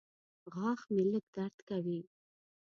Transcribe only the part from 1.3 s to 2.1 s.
درد کوي.